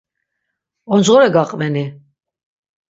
Oncğore 0.93 1.29
gaqveni? 1.35 1.85